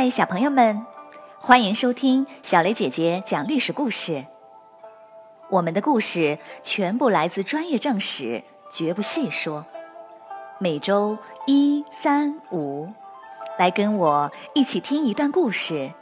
[0.00, 0.86] 嗨，小朋友们，
[1.38, 4.24] 欢迎收听小雷姐姐讲历史故事。
[5.50, 9.66] 我们的故事全部来自专业正史，绝不细说。
[10.58, 12.88] 每周一、三、五，
[13.58, 15.92] 来跟我一起听一段故事，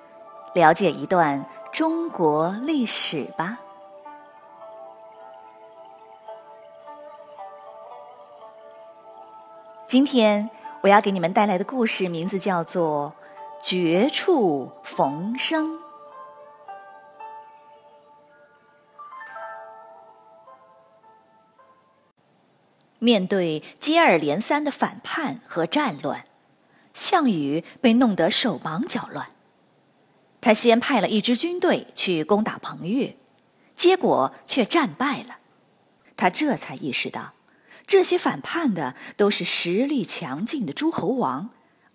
[0.54, 3.58] 了解一段中国历史吧。
[9.88, 10.48] 今天
[10.82, 13.12] 我要给你们带来的故事名字叫做
[13.62, 15.76] 《绝处逢生》。
[23.00, 26.24] 面对接二连三的反叛和战乱，
[26.92, 29.30] 项羽被弄得手忙脚乱。
[30.40, 33.16] 他先派了一支军队去攻打彭越，
[33.74, 35.38] 结果却战败了。
[36.16, 37.34] 他这才意识到。
[37.86, 41.48] 这些反叛的都是实力强劲的诸侯王，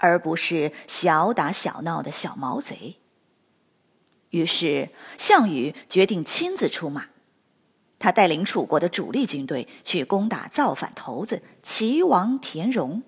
[0.04, 2.98] 而不是小打小闹的小毛贼。
[4.32, 7.06] 于是，项羽决定亲自出马。
[8.00, 13.02] 他带领楚国的主力军队去攻打造反头子齐王田荣。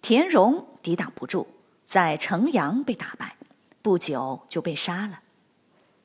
[0.00, 1.48] 田荣抵挡不住，
[1.84, 3.36] 在城阳被打败，
[3.82, 5.20] 不久就被杀了。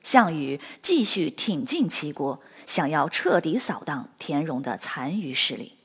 [0.03, 2.41] 项羽继续挺进齐国。
[2.67, 5.78] 想要彻底扫荡田荣的残余势力，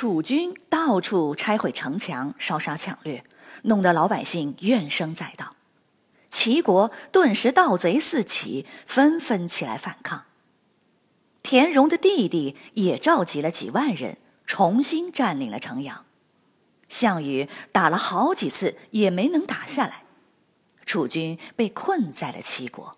[0.00, 3.22] 楚军到处拆毁城墙，烧杀抢掠，
[3.64, 5.54] 弄得老百姓怨声载道。
[6.30, 10.24] 齐国顿时盗贼四起，纷纷起来反抗。
[11.42, 16.06] 田荣的弟弟也召集了几万人，重新占领了城阳。
[16.88, 20.04] 项羽打了好几次，也没能打下来，
[20.86, 22.96] 楚军被困在了齐国。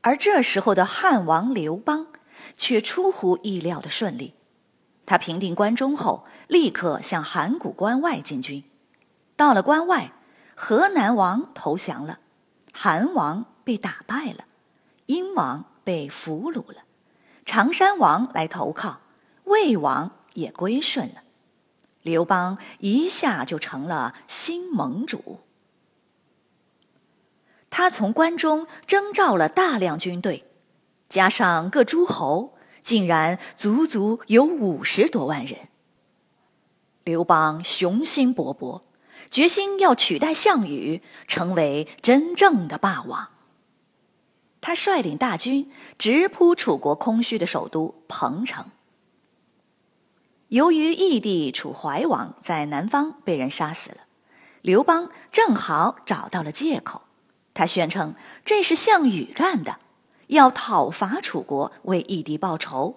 [0.00, 2.08] 而这时候的汉王刘邦
[2.56, 4.34] 却出乎意料的顺利，
[5.12, 8.64] 他平定关中后，立刻向函谷关外进军。
[9.36, 10.14] 到了关外，
[10.56, 12.18] 河南王投降了，
[12.72, 14.46] 韩王被打败了，
[15.04, 16.84] 殷王被俘虏了，
[17.44, 19.00] 常山王来投靠，
[19.44, 21.16] 魏王也归顺了。
[22.00, 25.40] 刘邦一下就成了新盟主。
[27.68, 30.46] 他从关中征召了大量军队，
[31.10, 32.54] 加上各诸侯，
[32.92, 35.60] 竟然足足有五十多万人。
[37.04, 38.82] 刘邦雄心勃勃，
[39.30, 43.30] 决心要取代项羽，成为真正的霸王。
[44.60, 48.66] 他率领大军直扑楚国空虚的首都彭城。
[50.48, 54.00] 由于义帝楚怀王在南方被人杀死了，
[54.60, 57.04] 刘邦正好找到了借口。
[57.54, 58.14] 他宣称
[58.44, 59.78] 这是项羽干的，
[60.28, 62.96] 要讨伐楚国，为义帝报仇。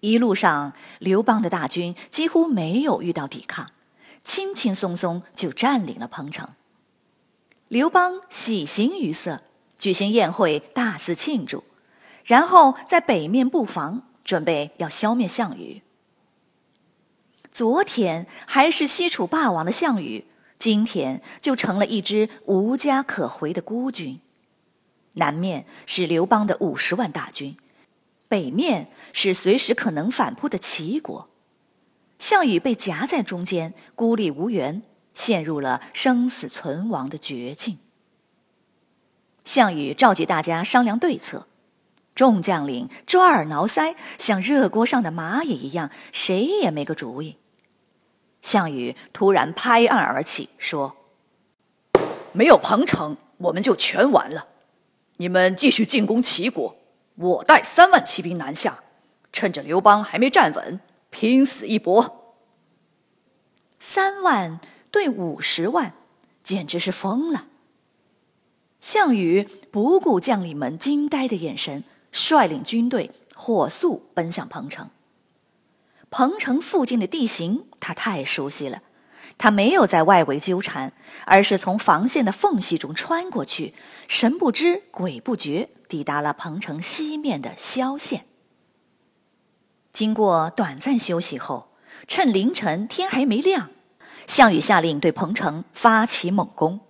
[0.00, 3.70] 一路上，刘邦的大军几乎没有遇到抵抗，
[4.22, 6.50] 轻轻松松就占领了彭城。
[7.68, 9.42] 刘邦喜形于色，
[9.78, 11.64] 举行宴会，大肆庆祝，
[12.24, 15.82] 然后在北面布防，准备要消灭项羽。
[17.50, 20.26] 昨天还是西楚霸王的项羽。
[20.58, 24.20] 今天就成了一支无家可回的孤军，
[25.16, 27.56] 南面是刘邦的五十万大军，
[28.28, 31.28] 北面是随时可能反扑的齐国，
[32.18, 34.82] 项羽被夹在中间，孤立无援，
[35.14, 37.78] 陷入了生死存亡的绝境。
[39.44, 41.46] 项羽召集大家商量对策，
[42.14, 47.36] 众将领抓耳挠腮，像热锅上的蚂蚁一样，谁也没个主意。
[48.42, 50.96] 项羽突然拍案而起，说
[52.32, 54.48] ：“没有彭城，我们就全完了。
[55.18, 56.76] 你们继续进攻齐国，
[57.14, 58.82] 我带三万骑兵南下，
[59.32, 62.34] 趁着刘邦还没站稳，拼死一搏。”
[63.78, 64.60] 三万
[64.90, 65.94] 对五十万，
[66.42, 67.46] 简直是疯了。
[68.80, 74.90] 项羽不顾将领们惊呆的眼神，率领军队火速奔向彭城。
[76.10, 78.82] 彭城附近的地形，他太熟悉了。
[79.38, 80.92] 他没有在外围纠缠，
[81.26, 83.74] 而是从防线的缝隙中穿过去，
[84.08, 88.24] 神不知鬼不觉抵达了彭城西面的萧县。
[89.92, 91.68] 经过短暂休息后，
[92.06, 93.70] 趁凌晨天还没亮，
[94.26, 96.80] 项羽下令对彭城发起猛攻。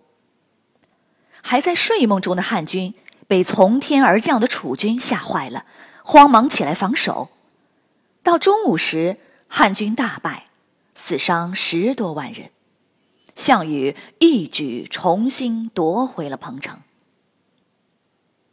[1.42, 2.94] 还在睡梦中的汉军
[3.28, 5.64] 被从天而降的楚军吓坏了，
[6.02, 7.28] 慌忙起来防守。
[8.24, 10.45] 到中午时，汉军大败，
[10.96, 12.50] 死伤十多万人。
[13.36, 16.80] 项羽一举重新夺回了彭城。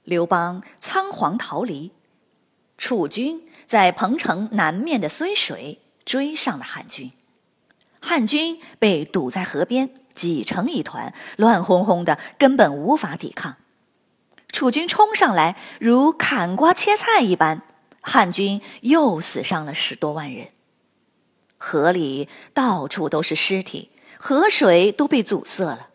[0.03, 1.93] 刘邦仓皇逃离，
[2.77, 7.13] 楚军在彭城南面的睢水追上了汉军。
[8.01, 13.55] 汉军被堵在河边，挤成一团，乱哄哄的，根本无法抵抗。
[14.49, 17.61] 楚军冲上来，如砍瓜切菜一般，
[18.01, 20.49] 汉军又死伤了十多万人。
[21.65, 23.89] 河里到处都是尸体，
[24.19, 25.87] 河水都被阻塞了。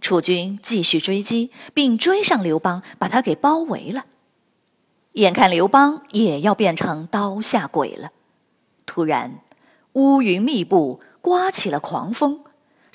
[0.00, 4.06] 楚军继续追击，并追上刘邦，把他给包围了。
[5.12, 8.10] 眼看刘邦也要变成刀下鬼了，
[8.86, 9.40] 突然
[9.92, 12.42] 乌云密布，刮起了狂风，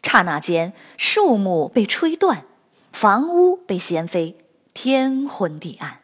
[0.02, 2.46] 刹那间树木被吹断，
[2.92, 4.36] 房屋被掀飞，
[4.74, 6.00] 天昏地暗。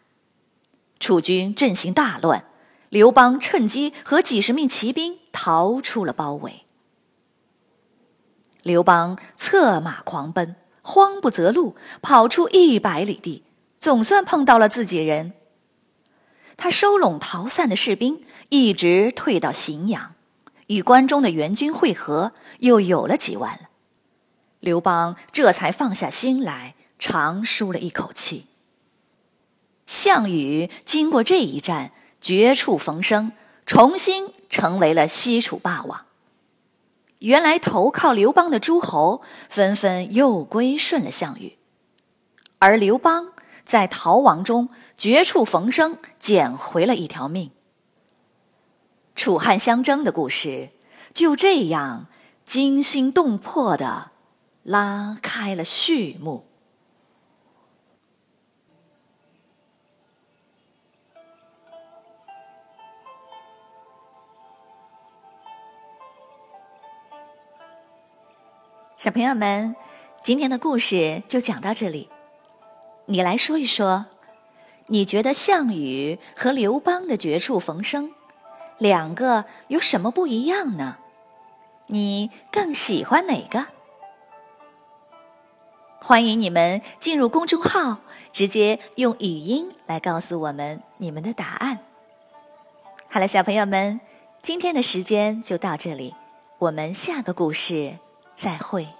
[1.00, 2.46] 楚军阵型大乱，
[2.90, 6.66] 刘邦趁机和几十名骑兵逃出了包围。
[8.64, 10.56] 刘邦策马狂奔。
[10.82, 13.44] 慌不择路，跑出一百里地，
[13.78, 15.34] 总算碰到了自己人。
[16.58, 20.16] 他收拢逃散的士兵，一直退到荥阳，
[20.66, 23.70] 与关中的援军会合，又有了几万了。
[24.62, 28.46] 刘邦这才放下心来，长舒了一口气。
[29.86, 33.32] 项羽经过这一战，绝处逢生，
[33.66, 36.06] 重新成为了西楚霸王。
[37.20, 41.58] 原来投靠刘邦的诸侯纷纷又归顺了项羽，
[42.60, 43.34] 而刘邦
[43.66, 47.52] 在逃亡中绝处逢生，捡回了一条命。
[49.16, 50.70] 楚汉相争的故事
[51.14, 52.08] 就这样
[52.46, 54.12] 惊心动魄的
[54.64, 56.49] 拉开了序幕。
[69.00, 69.78] 小朋友们，
[70.22, 72.10] 今天的故事就讲到这里。
[73.06, 74.08] 你来说一说，
[74.88, 78.12] 你觉得项羽和刘邦的绝处逢生，
[78.78, 80.98] 两个有什么不一样呢？
[81.88, 83.68] 你更喜欢哪个？
[86.02, 88.00] 欢迎你们进入公众号，
[88.34, 91.80] 直接用语音来告诉我们你们的答案。
[93.08, 94.02] 好了，小朋友们，
[94.42, 96.14] 今天的时间就到这里，
[96.58, 98.00] 我们下个故事。
[98.40, 98.99] 再会。